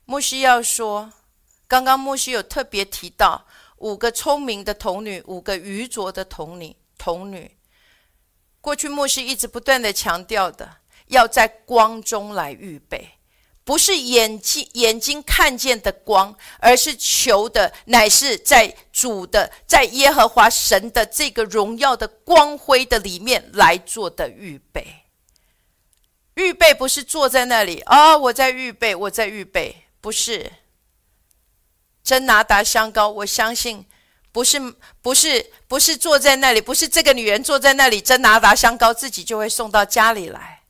[0.05, 1.13] 牧师要说，
[1.67, 3.45] 刚刚牧师有特别提到
[3.79, 7.57] 五个聪明的童女，五个愚拙的童女，童女。
[8.61, 13.11] 过去牧师一直不断的强调的，要在光中来预备。
[13.63, 24.87] 不是眼睛眼睛看见的光，而是求的乃是在主的在耶和华神的这个荣耀的光辉的里面来做的预备。
[26.35, 30.51] 预备不是坐在那里啊，我在预备，我在预备，不是。
[32.03, 33.85] 真拿达香膏，我相信
[34.33, 34.59] 不是
[35.03, 40.63] 不是不是坐在那里，不是这个女人坐在那里，真拿达香膏自己就会送到家里来。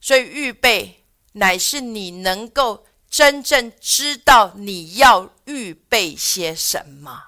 [0.00, 1.00] 所以预备。
[1.36, 7.20] 乃是你能够真正知道你要预备些什么。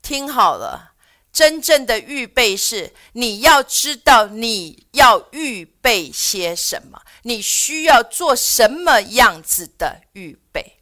[0.00, 0.94] 听好了，
[1.30, 10.77] 真正的预备是你要知道你要预备些什么，你需要做什么样子的预备。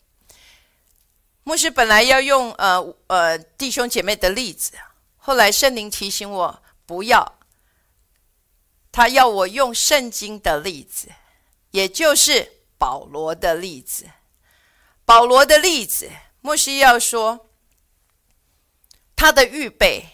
[1.49, 4.73] 牧师本来要用呃呃弟兄姐妹的例子，
[5.17, 7.39] 后来圣灵提醒我不要，
[8.91, 11.09] 他要我用圣经的例子。
[11.71, 14.07] 也就是保罗的例子，
[15.05, 17.49] 保罗的例子，牧师要说
[19.15, 20.09] 他的预备，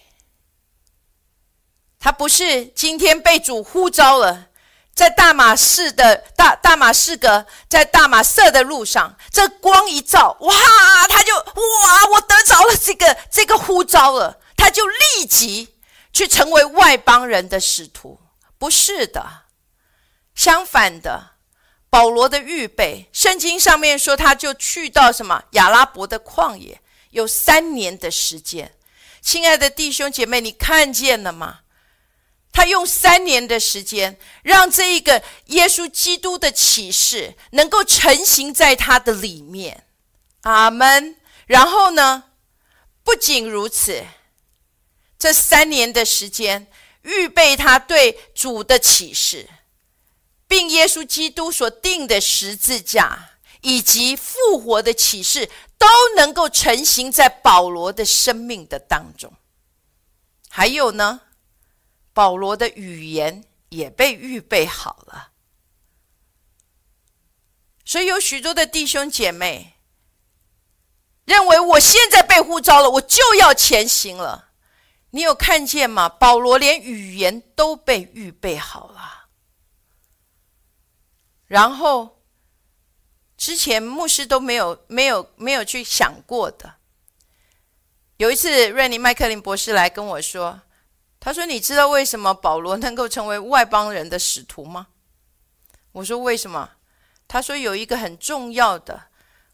[1.98, 4.50] 他不是今天被主呼召了，
[4.94, 10.54] 在大马士的大大马士革，在大马色的路上，这光一照，哇，
[11.08, 15.76] 他就哇，我得着了这个这个呼召了，他就立即
[16.12, 18.20] 去成为外邦人的使徒。
[18.58, 19.44] 不是的，
[20.34, 21.30] 相反的，
[21.88, 28.74] 保罗的预备，圣经上面说，他就去到什么亚拉伯的旷野，有三年的时间。
[29.20, 31.60] 亲爱的弟兄姐妹，你看见了吗？
[32.52, 39.86] 他用三年的时间，让这一个耶稣基督的启示能够成型在他的里面。
[40.42, 41.16] 阿门。
[41.46, 42.24] 然后呢，
[43.02, 44.04] 不仅如此，
[45.18, 46.68] 这三年的时间
[47.02, 49.48] 预备他对主的启示，
[50.46, 53.30] 并耶稣基督所定的十字架
[53.62, 55.86] 以及复活的启示，都
[56.16, 59.32] 能够成型在保罗的生命的当中。
[60.48, 61.20] 还有呢？
[62.14, 65.30] 保罗的语言也被预备好了，
[67.84, 69.74] 所以有许多的弟兄姐妹
[71.24, 74.50] 认为我现在被呼召了，我就要前行了。
[75.10, 76.08] 你有看见吗？
[76.08, 79.28] 保罗连语言都被预备好了，
[81.46, 82.22] 然后
[83.38, 86.74] 之前牧师都没有、没有、没有去想过的。
[88.18, 90.60] 有一次，瑞尼麦克林博士来跟我说。
[91.24, 94.88] 他说：“你知道为什么保罗能够成为外邦人的使徒吗？”
[95.92, 96.72] 我说：“为什么？”
[97.28, 99.04] 他说：“有一个很重要的，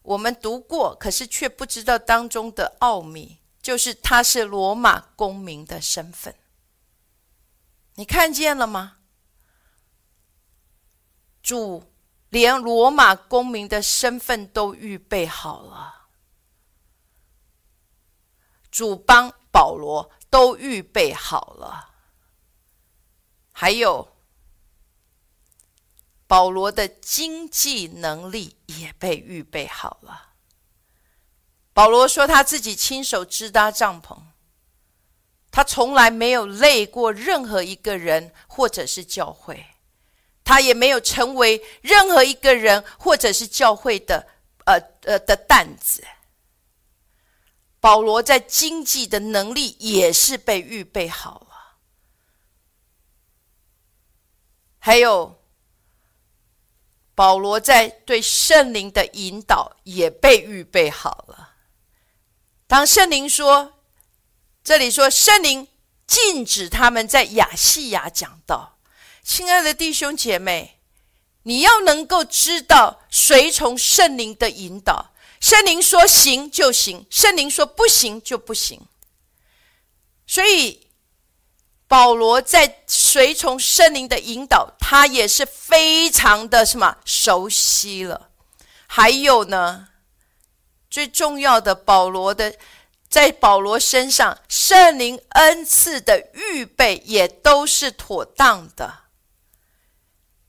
[0.01, 6.35] 我们读过，可是却不知道当中的奥秘，就是他是罗马公民的身份。
[7.97, 8.97] 你看见了吗？
[11.43, 11.93] 主
[12.31, 16.07] 连罗马公民的身份都预备好了，
[18.71, 21.91] 主帮保罗。”都预备好了，
[23.53, 24.17] 还有
[26.27, 30.35] 保罗的经济能力也被预备好了。
[31.73, 34.19] 保罗说他自己亲手支搭帐篷，
[35.51, 39.65] 他从来没有累过任何一个人或者是教会，
[40.45, 44.27] 他也没有成为任何一个人或者是教会的
[44.67, 46.05] 呃呃的担子。
[47.89, 51.79] 保罗在经济的能力也是被预备好了，
[54.79, 55.43] 还有
[57.15, 61.55] 保罗在对圣灵的引导也被预备好了。
[62.67, 63.73] 当圣灵说，
[64.63, 65.67] 这里说圣灵
[66.07, 68.77] 禁止他们在亚细亚讲道，
[69.23, 70.79] 亲爱的弟兄姐妹，
[71.45, 75.15] 你要能够知道随从圣灵的引导。
[75.41, 78.81] 圣灵说行就行，圣灵说不行就不行。
[80.27, 80.89] 所以
[81.87, 88.31] 保罗在随从圣灵的引导，他也是非常的什么熟悉了。
[88.87, 89.89] 还有呢，
[90.91, 92.57] 最重要的，保罗的
[93.09, 99.05] 在保罗身上，圣灵恩赐的预备也都是妥当的。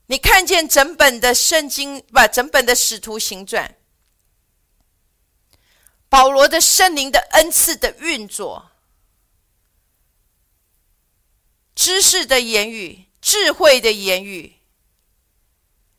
[0.06, 3.76] 你看见整本的圣经，不，整本的使徒行传。
[6.10, 8.72] 保罗的圣灵的恩赐的运作，
[11.74, 14.56] 知识的言语、智慧的言语、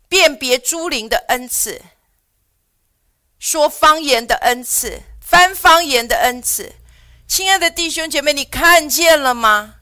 [0.10, 1.82] 辨别诸灵的恩赐、
[3.40, 6.76] 说方言的恩赐、翻方言的恩赐，
[7.26, 9.81] 亲爱的弟兄姐妹，你看见了吗？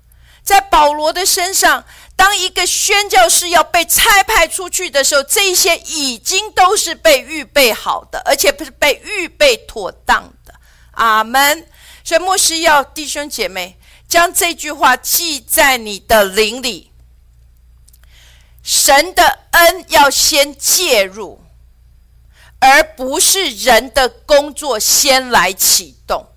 [0.50, 1.86] 在保罗的身上。
[2.16, 10.56] 当一个宣教士要被差派出去的时候，这些已经都是被预备好的，而且不是被预备妥当的。
[10.94, 11.68] 阿门。
[12.04, 16.92] 所以牧师要弟兄姐妹将这句话记在你的灵里。
[18.64, 21.42] 神的恩要先介入，
[22.60, 26.28] 而不是人的工作先来启动。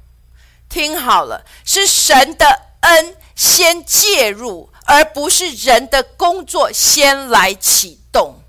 [0.68, 4.70] 听好了，是神的恩先介入。
[4.85, 8.43] 而不是人的工作先来启动，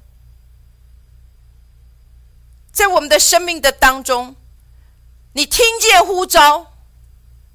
[2.71, 4.35] 在我们的生命的当中，
[5.33, 6.73] 你听见呼召，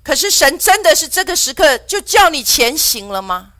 [0.04, 3.54] 可是神真的是这个时刻就叫你前行了吗？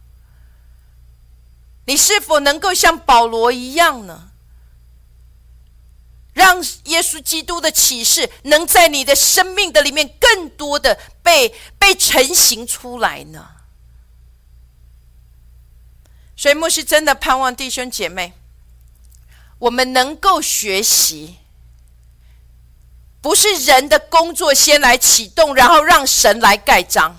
[1.87, 4.31] 你是否能够像保罗一样呢？
[6.33, 13.57] 让耶稣基督的启示能在你的生命的里面更多的被被成型出来呢？
[16.39, 18.32] 所以牧师真的盼望弟兄姐妹，
[19.59, 21.39] 我们能够学习，
[23.20, 27.16] 不是人的工作先来启动，然后让神来盖章。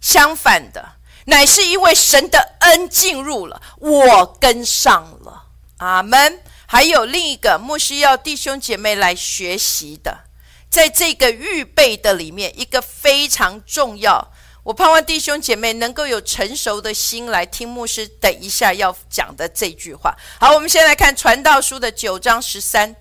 [0.00, 0.94] 相反的，
[1.26, 5.48] 乃是因为神的恩进入了，我跟上了。
[5.76, 6.40] 阿门。
[6.64, 10.24] 还有另一个牧师要弟兄姐妹来学习的，
[10.70, 14.32] 在这个预备的里面，一个非常重要。
[14.62, 20.16] 我盼望弟兄姐妹能够有成熟的心来听牧师等一下要讲的这句话。
[20.38, 22.94] 好，我们先来看传道书的九章十三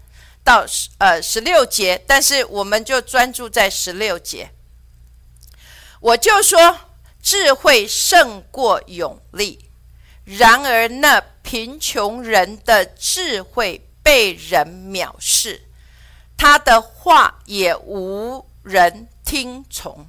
[0.43, 4.51] 到十呃十六节，但是我们就专注在十六节。
[5.99, 6.80] 我就说，
[7.22, 9.70] 智慧胜过勇力，
[10.26, 11.24] 然而那。
[11.43, 15.64] 贫穷人的智慧被人藐视，
[16.38, 20.07] 他的话也无人听从。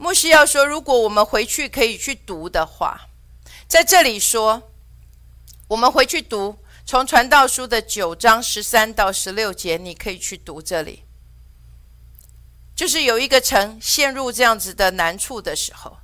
[0.00, 3.08] 牧师要说，如果我们回去可以去读的话，
[3.68, 4.72] 在这里说，
[5.68, 11.04] 我们回去读从传道书的九章十三到十六节，你可以去读这里，
[12.74, 15.98] 就是有一个城陷入这样子的难处的时候。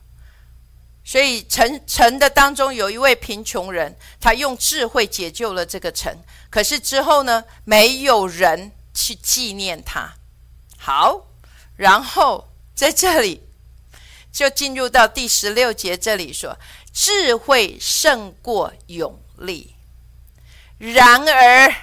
[1.03, 6.15] 所以城城的当中有一位贫穷人，他用智慧解救了这个城。
[6.51, 10.13] 可是之后呢，没有人去纪念他。
[10.77, 11.29] 好，
[11.77, 13.46] 然后在这里
[14.37, 16.59] 就进入到第十六节，这里说
[16.93, 19.75] 智慧胜过勇力。
[20.77, 21.75] 然而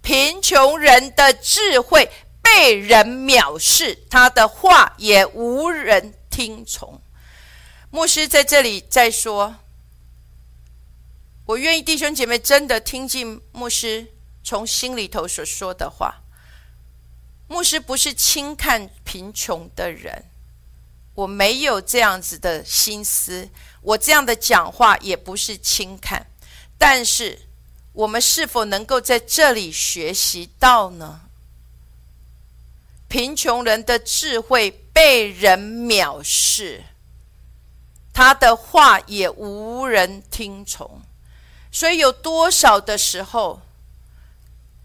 [0.00, 6.98] 贫穷人的智慧被人藐视，他的话也无人听从。
[7.90, 9.56] 牧师在这里在说，
[11.44, 14.06] 我愿意弟兄姐妹真的听进牧师
[14.42, 16.22] 从心里头所说的话。
[17.48, 20.24] 牧师不是轻看贫穷的人，
[21.18, 23.48] 我没有这样子的心思，
[23.82, 26.24] 我这样的讲话也不是轻看。
[26.78, 27.40] 但是，
[27.92, 31.22] 我们是否能够在这里学习到呢？
[33.08, 36.84] 贫穷人的智慧被人藐视。
[38.12, 41.02] 他的话也无人听从，
[41.72, 43.60] 所以有多少的时候，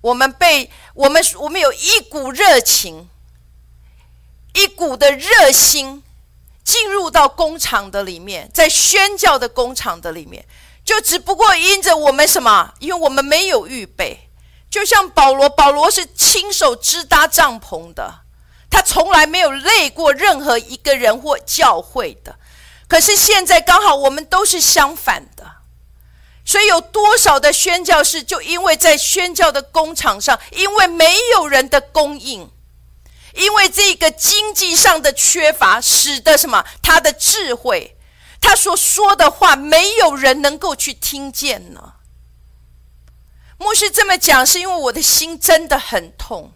[0.02, 3.08] 我们被我们我们有一股热情，
[4.56, 6.02] 一股的热心
[6.64, 10.46] 进入到工厂的里面，在宣教的工厂的里面，
[10.86, 12.74] 就只不过因着我们什么？
[12.80, 14.30] 因为我们没有预备，
[14.70, 18.22] 就像保罗，保罗是亲手支搭帐篷的，
[18.70, 22.38] 他从来没有累过任何一个人或教会的。
[22.88, 25.46] 可是现在刚好我们都是相反的，
[26.46, 32.50] 所以有多少的宣教士就因为在宣教的工厂上，因为没有人的供应，
[33.34, 36.64] 因为这个经济上的缺乏，使得什么？
[36.82, 37.98] 他的智慧，
[38.40, 41.96] 他所说的话，没有人能够去听见呢？
[43.58, 46.54] 牧师这么讲，是因为我的心真的很痛。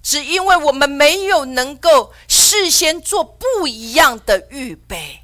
[0.00, 5.20] 只因为我们没有能够事先做不一样的预备。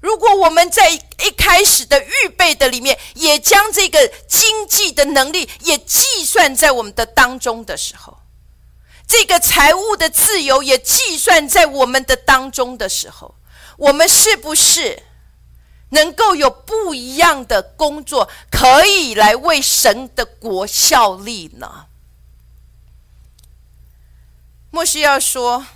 [0.00, 8.18] 如果我们在一开始的预备的里面，也将这个经济的能力也计算在我们的当中的时候，
[9.06, 13.34] 这个财务的自由也计算在我们的当中的时候，
[13.76, 15.02] 我们是不是
[15.90, 21.86] 能够有不一样的工作，可以来为神的国效力呢？
[24.70, 25.66] 牧师要说，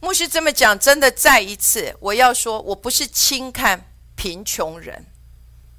[0.00, 5.06] 牧师这么讲，真的再一次，我要说，我不是轻看贫穷人，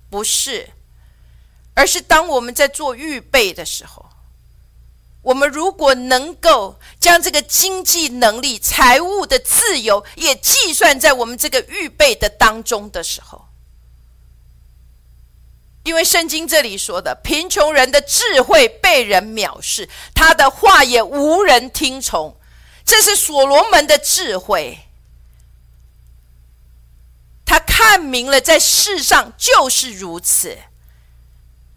[0.09, 0.69] 不是，
[1.73, 4.09] 而是当我们在做预备的时候，
[5.21, 13.45] 我们如果能够将这个经济能力、财务的自由也计算在我们这个预备的当中的时候。
[15.83, 22.38] 因为圣经这里说的，贫穷人的智慧被人藐视，他的话也无人听从。
[22.89, 24.79] 这是所罗门的智慧，
[27.45, 30.57] 他看明了在世上就是如此。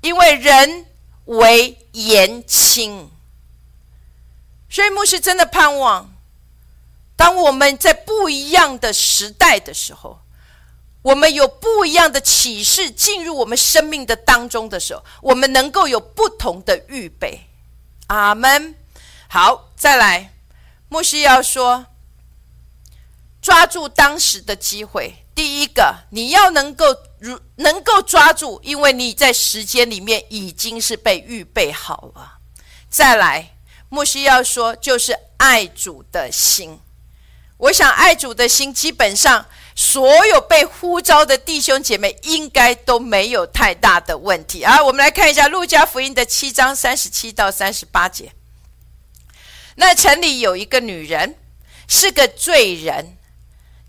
[0.01, 0.87] 因为人
[1.27, 3.11] 为言轻，
[4.71, 6.15] 所以牧师真的盼望，
[7.15, 10.21] 当我们在不一样的时代的时候。
[11.03, 17.49] 我们有不一样的启示进入我们生命的当中的时候，我们能够有不同的预备。
[18.07, 18.77] 阿门。
[19.29, 20.33] 好，再来，
[20.93, 21.87] 牧师要说，
[23.41, 25.25] 抓住当时的机会。
[25.35, 26.85] 第一个，你要能够
[27.19, 32.35] 如能够抓住，因为你在时间里面已经是被预备好了。
[32.91, 33.57] 再来，
[33.89, 36.79] 牧师要说，就是爱主的心。
[37.57, 39.47] 我想，爱主的心基本上。
[39.75, 44.85] 所有被呼召的弟兄姐妹应该都没有太大的问题啊！
[44.85, 48.35] 我们来看一下《路加福音》的七章三十七到三十八节。
[49.77, 51.37] 那城里有一个女人，
[51.89, 53.17] 是个罪人，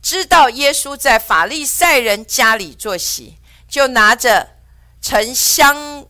[0.02, 4.58] 知道耶稣在法利赛人家里坐席，就拿着
[5.02, 6.08] 盛香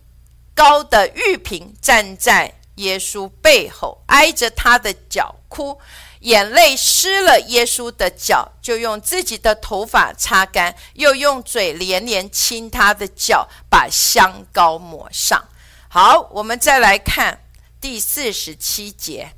[0.54, 5.80] 膏的玉瓶站在耶稣背后，挨着他的脚哭。
[6.22, 15.50] 眼泪湿了耶稣的脚，就用自己的头发擦干，又用嘴连连亲他的脚，把香膏抹上。
[15.90, 17.44] 好，我们再来看
[17.82, 19.34] 第四十七节。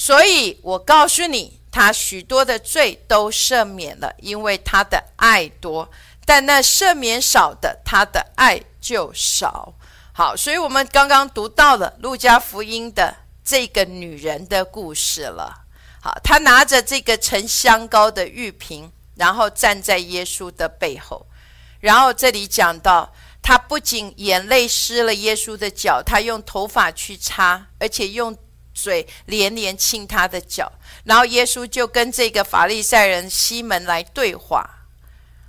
[0.00, 5.88] 所以我告诉你，他许多的罪都赦免了，因为他的爱多；
[6.24, 9.74] 但那赦免少的，他的爱就少。
[10.12, 13.12] 好，所以我们刚刚读到了路加福音的
[13.44, 15.64] 这个女人的故事了。
[16.00, 21.26] 好，她拿着这个盛香膏的玉瓶，然后站在耶稣的背后。
[21.80, 28.36] 然后这里讲到，她不仅眼泪湿了耶稣的脚，她用头发去擦，而且用
[28.82, 30.70] 嘴连连亲他的脚。
[31.04, 34.68] 然后耶稣就跟这个法利赛人西门来对话。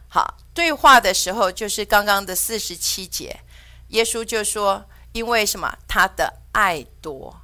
[0.08, 3.42] 好，对话的时候就是刚刚的四十七节。
[3.90, 5.78] 耶稣就说：“因为什么？
[5.88, 7.42] 他的爱多，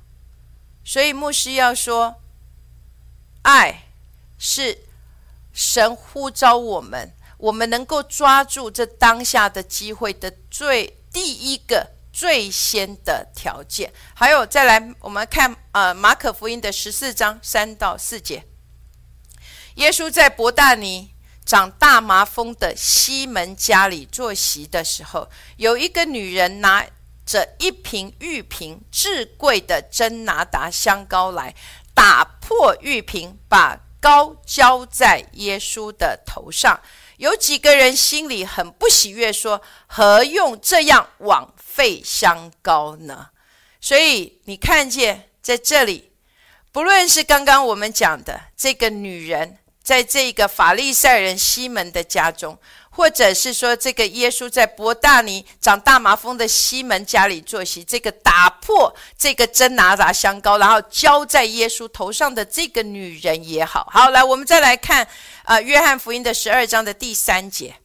[0.84, 2.16] 所以牧师要说，
[3.44, 3.88] 爱
[4.38, 4.80] 是
[5.54, 13.92] 神呼召我们，我们能够抓住这当下的机会的最第一个最先的条件。
[14.14, 18.46] 还有再来，我们看呃马可福音的十四章三到四节，
[19.76, 21.12] 耶稣在伯大尼。”
[21.46, 26.84] 长大麻风的西门家里坐席的时候，有一个女人拿
[27.24, 31.54] 着一瓶玉瓶至贵的真拿达香膏来，
[31.94, 36.82] 打破玉瓶，把膏浇在耶稣的头上。
[37.18, 43.28] 有几个人心里很不喜悦，说：“何用这样枉费香膏呢？”
[43.82, 46.12] 所以你看见在这里，
[46.72, 49.58] 不论是刚刚我们讲的这个女人。
[49.86, 52.58] 在这个法利赛人西门的家中，
[52.90, 65.08] 或者是说这个耶稣在伯大尼长大麻风的西门家里坐席，这个打破这个真拿达香膏，然后浇在耶稣头上的这个女人也好好来，我们再来看
[65.44, 67.76] 啊，约翰福音的十二章的第三节，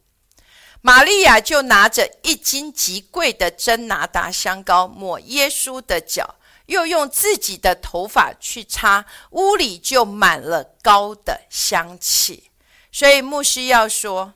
[0.81, 6.35] 玛利亚就拿着一斤极贵的真拿达香膏抹耶稣的脚。
[6.67, 12.49] 又用自己的头发去擦，屋里就满了膏的香气。
[12.93, 14.35] 所以牧师要说，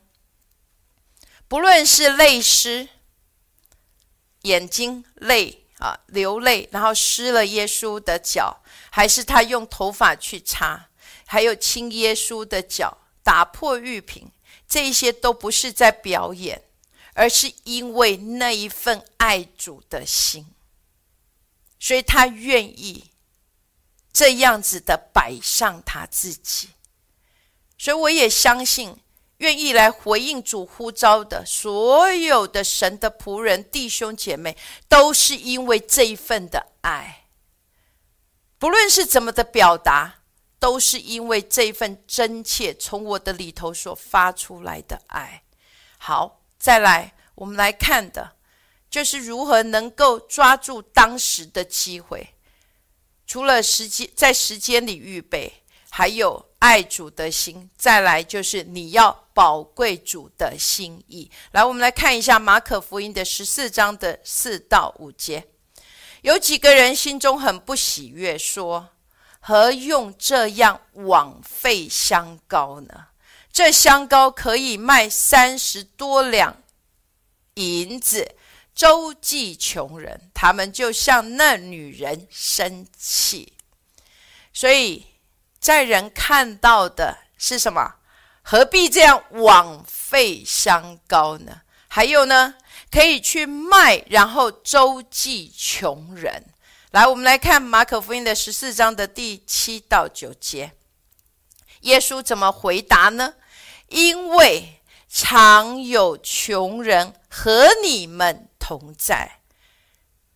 [1.48, 2.90] 不论是泪湿，
[4.42, 10.88] 眼睛泪啊流泪，然后湿了耶稣的脚，还是他用头发去擦，
[11.26, 14.30] 还有亲耶稣的脚，打破玉瓶，
[14.68, 16.64] 这一些都不是在表演，
[17.14, 20.48] 而是因为那一份爱主的心。
[21.80, 23.12] 所以他愿意
[24.12, 26.70] 这样子的摆上他自己，
[27.78, 28.98] 所以我也相信，
[29.38, 34.58] 愿意来回应主呼召的所有的神的仆人弟兄姐妹，
[34.88, 37.26] 都是因为这一份的爱，
[38.58, 40.22] 不论是怎么的表达，
[40.66, 45.44] 都是因为这份真切从我的里头所发出来的爱。
[46.00, 48.32] 好，再来，我们来看的。
[48.90, 52.34] 就是如何能够抓住当时的机会，
[53.28, 55.54] 除了时间在时间里预备，
[55.92, 61.30] 还有爱主的心，再来就是你要宝贵主的心意。
[61.52, 65.46] 来，我们来看一下马可福音的十四章的四到五节，
[66.24, 68.90] 有几个人心中很不喜悦，说
[69.48, 73.06] ：“何用这样枉费香膏呢？
[73.54, 76.64] 这香膏可以卖三十多两
[77.54, 78.36] 银子。”
[78.74, 83.54] 周济穷人，他们就向那女人生气，
[84.52, 85.06] 所以
[85.60, 87.98] 在人看到的是什么？
[88.42, 91.62] 何必这样枉费香膏呢？
[91.88, 92.56] 还有呢，
[92.92, 96.48] 可以去卖，然后周济穷人。
[96.96, 100.72] 来，我们来看马可福音的十四章的第七到九节，
[101.82, 103.34] 耶稣怎么回答呢？
[103.90, 104.80] 因为
[105.10, 108.48] 常有穷人和你们。
[108.58, 109.42] 同在，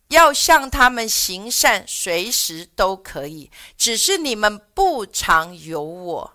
[0.10, 3.50] 要向他们行善，随时都可以。
[3.78, 6.34] 只是你们不常有我。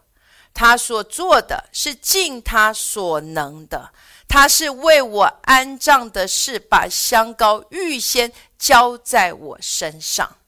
[0.55, 3.93] 他所做的是尽他所能的，
[4.35, 10.39] 他是为我安葬的事把香膏预先浇在我身上。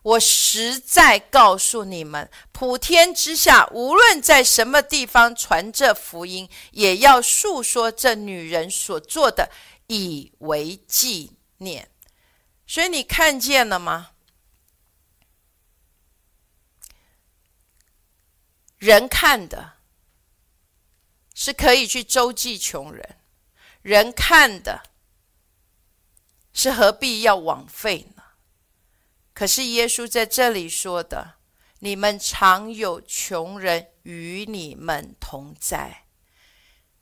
[0.00, 9.50] 我实在告诉你们普天之下无论在什么地方传这福音也要诉说这女人所做的
[9.88, 11.90] 以为纪念。
[12.66, 14.12] 所以你看见了吗？
[18.78, 19.73] 人看的
[21.34, 23.16] 是可以去周济穷人，
[23.82, 24.84] 人看的
[26.52, 28.22] 是何必要枉费呢？
[29.34, 31.34] 可是耶稣在这里说的
[31.80, 36.04] ：“你们常有穷人与你们同在，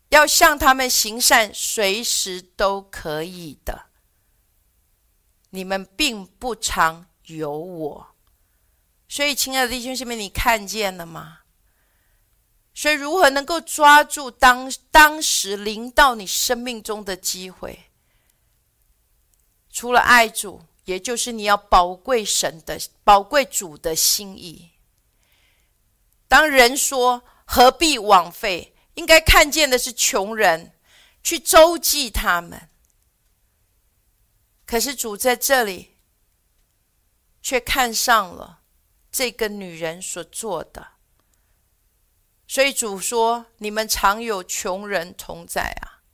[0.08, 3.90] 要向他们行善，随时都可以的。
[5.50, 8.16] 你们并不常有我。”
[9.06, 11.40] 所以，亲爱的弟兄姐妹，你看见了吗？
[12.74, 17.90] 所以，如何能够抓住当当时临到你生命中的机会？
[19.70, 24.70] 除了爱主，也就是你要宝贵神的宝贵主的心意。
[26.28, 30.72] 当人说何必枉费，应该看见的是穷人，
[31.22, 32.70] 去周济他们。
[34.64, 35.98] 可是主在这里，
[37.42, 38.60] 却看上了。
[39.10, 40.91] 这个女人所做的，
[42.52, 46.04] 所以主说：“你们常有穷人同在啊，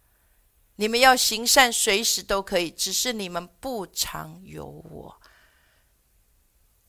[0.77, 5.21] 你们要行善，随时都可以，只是你们不常有我。”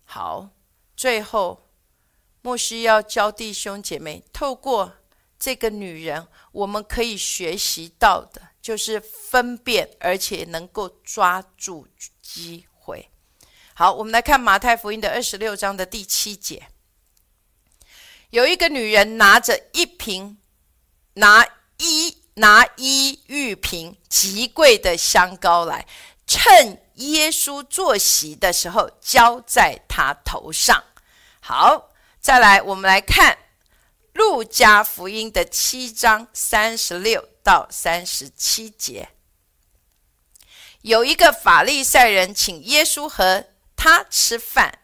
[0.06, 0.52] 好，
[0.96, 1.72] 最后
[2.44, 4.98] 牧师要教弟兄姐妹，透过
[5.40, 11.88] 这个女人，我们可以学习到的，就是分辨，而且能够抓住
[12.22, 13.10] 机会。
[13.74, 16.68] 好，我们来看马太福音的二十六章的第七节。
[18.30, 20.38] 有一个女人拿着一瓶
[21.14, 21.46] 拿
[21.78, 25.86] 一拿一玉瓶极贵的香膏来，
[26.28, 30.84] 趁耶稣坐席的时候浇在他头上。
[31.40, 33.38] 好，再来，我们来看
[34.14, 39.10] 路加福音的七章三十六到三十七节。
[40.82, 44.79] 有一个法利赛人请耶稣和他吃饭，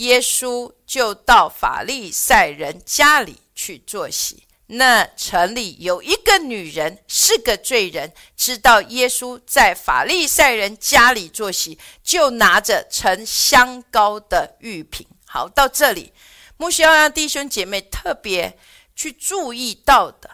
[0.00, 4.46] 耶稣就到法利赛人家里去坐席。
[4.72, 15.06] 那城里有一个女人是个罪人，知道耶稣在法利赛人家里坐席，就拿着盛香膏的玉瓶。
[15.26, 16.12] 好，到这里，
[16.56, 18.58] 牧师要让弟兄姐妹特别
[18.94, 20.30] 去注意到的，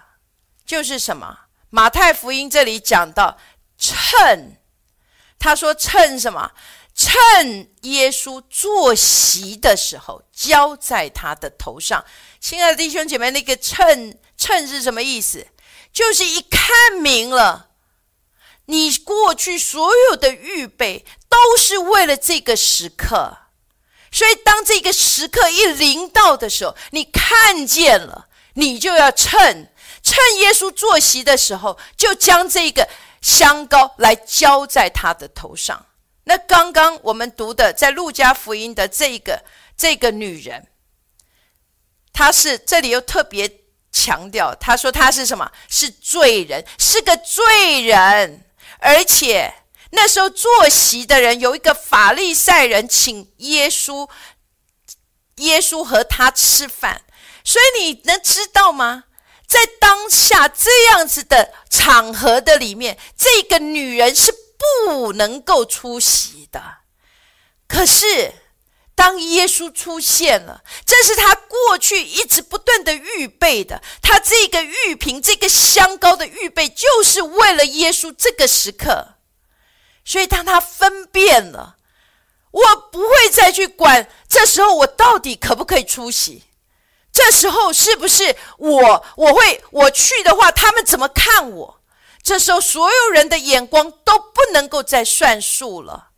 [0.65, 1.39] 就是什么？
[1.71, 3.39] 马太福音这里讲到
[3.79, 4.57] 称，
[5.39, 6.53] 他说称什么？
[6.97, 12.03] 趁耶稣坐席的时候，浇在他的头上。
[12.41, 15.47] 亲爱的弟兄姐妹，那个趁趁是什么意思？
[15.93, 17.69] 就是一看明了，
[18.65, 23.37] 你过去所有的预备都是为了这个时刻。
[24.11, 29.71] 所以，当这个时刻一临到的时候，你看见了，你就要趁
[30.03, 32.89] 趁耶稣坐席的时候，就将这个
[33.21, 35.85] 香膏来浇在他的头上。
[36.29, 39.45] 那刚刚我们读的在路加福音的这个
[39.77, 40.67] 这个女人，
[42.13, 43.61] 她是这里又特别
[43.93, 45.53] 强调，她说她是什么？
[45.69, 48.45] 是罪人，是个罪人。
[48.81, 49.55] 而且
[49.91, 54.11] 那时候坐席的人有一个法利赛人，请耶稣，
[55.37, 57.03] 耶稣和他吃饭。
[57.45, 59.05] 所以你能知道吗？
[59.47, 64.46] 在当下这样子的场合的里面，这个女人是。
[64.59, 66.79] 不能够出席的。
[67.69, 68.33] 可是，
[68.95, 73.83] 当耶稣出现了，这是他过去一直不断的预备的。
[74.01, 79.15] 他这个玉瓶、这个香膏的预备，就是为了耶稣这个时刻。
[80.05, 81.77] 所以，当他分辨了，
[82.53, 86.45] 我不会再去管这时候我到底可不可以出席。
[87.13, 91.81] 这时候是不是我我会我去的话，他们怎么看我？
[92.27, 96.09] 这时候，所有人的眼光都不能够再算数了。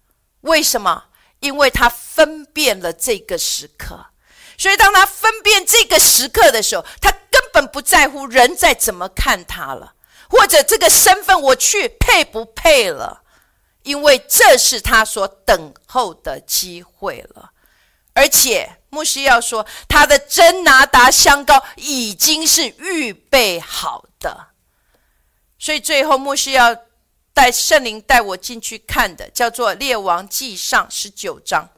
[0.40, 1.04] 为什么？
[1.40, 4.06] 因为他分辨了这个时刻。
[4.56, 9.92] 所以，当他分辨这个时刻的时候，他根本不在乎人在怎么看他了，
[10.30, 13.20] 或者这个身份我去配不配了，
[13.82, 17.50] 因为这是他所等候的机会了。
[18.14, 24.46] 而且，牧师要说，他的真拿达香膏已经是预备好的。
[25.58, 26.76] 所以最后，牧师要
[27.34, 31.68] 带圣灵带我进去看的，叫做《列王记上》十九章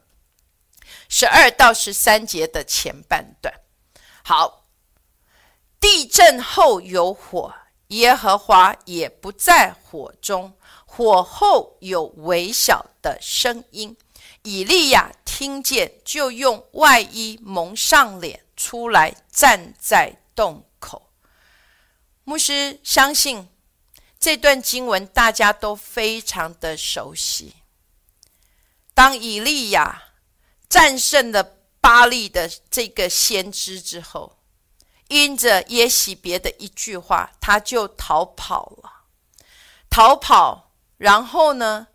[1.09, 3.53] 十二到十三节的前半段。
[4.23, 4.67] 好，
[5.79, 7.53] 地震后有火，
[7.87, 10.53] 耶和华也不在火中，
[10.85, 13.97] 火后有微小的声音。
[14.43, 21.09] 以利亚听见，就用外衣蒙上脸，出来站在洞口。
[22.23, 23.47] 牧师相信。
[24.21, 27.55] 这段经文大家都非常的熟悉。
[28.93, 30.03] 当以利亚
[30.69, 34.37] 战胜了巴利的这个先知之后，
[35.07, 39.01] 因着耶喜别的一句话，他就逃跑了。
[39.89, 41.87] 逃跑，然后呢，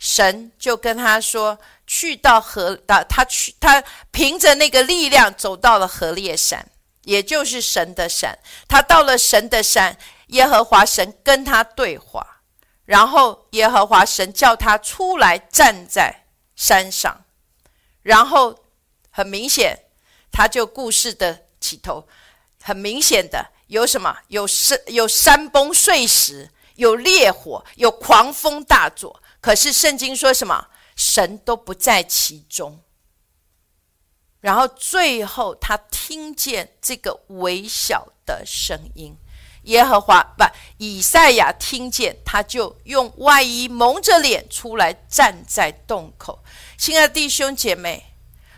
[0.00, 6.68] 神就跟他说：“去到河啊，他去，他凭着那个力量走到了河烈山，
[7.04, 8.36] 也就是神的山。
[8.66, 9.96] 他到了神的山，
[10.28, 12.42] 耶和华神跟他对话，
[12.84, 16.24] 然后耶和华神叫他出来站在
[16.56, 17.24] 山上，
[18.02, 18.64] 然后
[19.10, 19.78] 很明显，
[20.30, 22.08] 他就故事的起头，
[22.62, 24.18] 很明显的有什么？
[24.28, 30.68] 有山，有山崩碎石。”有烈火，有狂风大作，可是圣经说什么？
[30.94, 32.84] 神都不在其中。
[34.38, 39.16] 然后最后他听见这个微小的声音，
[39.68, 40.44] 耶和华不，
[40.78, 46.42] 以赛亚听见，他就用外衣蒙着脸出来站在洞口。
[46.76, 48.14] 亲爱的弟兄姐妹，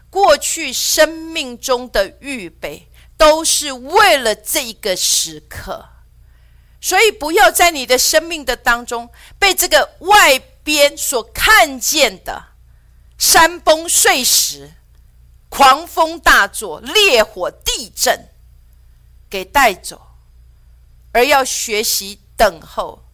[0.09, 5.89] 过去生命中的预备都是为了这个时刻。
[6.81, 12.43] 所以，不要在你的生命的当中被这个外边所看见的
[13.19, 14.73] 山崩碎石、
[15.49, 18.29] 狂风大作、烈火地震
[19.29, 20.10] 给带走，
[21.13, 23.05] 而要学习等候，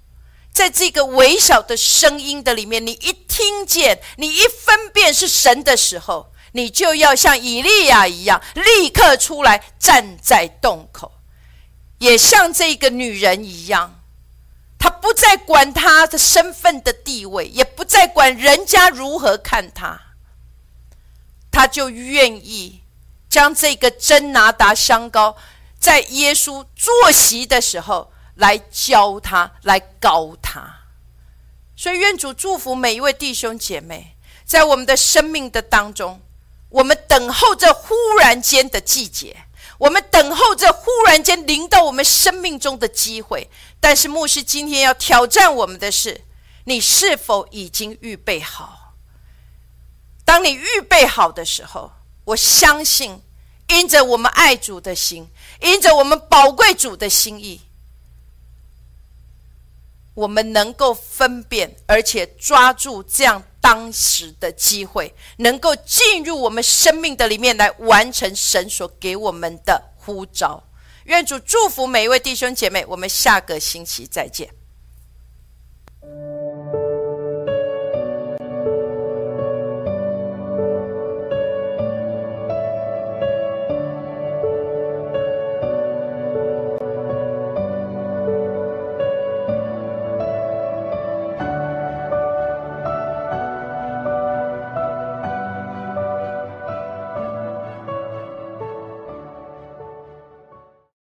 [0.53, 11.13] 在这个微小的声音的里面，你一听见，你一分辨是神的时候，你就要像以利亚一样，立刻出来站在洞口。
[11.99, 14.03] 也像这个女人一样，
[14.79, 19.99] 她不再管她的身份的地位，也不再管人家如何看她，
[21.51, 22.83] 她就愿意
[23.31, 25.37] 将这个真拿达香膏，
[25.87, 30.81] 在耶稣坐席的时候来教他，来高他。
[31.77, 36.21] 所以愿主祝福每一位弟兄姐妹，在我们的生命的当中，
[36.71, 39.45] 我们等候这忽然间的季节。
[39.79, 46.23] 我们等候着忽然间临到我们生命中的机会，但是牧师今天要挑战我们的是：
[46.65, 48.97] 你是否已经预备好？
[50.25, 51.93] 当你预备好的时候，
[52.25, 53.23] 我相信，
[53.69, 55.29] 因着我们爱主的心，
[55.61, 57.61] 因着我们宝贵主的心意，
[60.15, 63.43] 我们能够分辨，而且抓住这样。
[63.59, 70.63] 当时的机会，能够进入我们生命的里面来完成神所给我们的呼召。
[71.03, 74.49] 愿主祝福每一位弟兄姐妹，我们下个星期再见。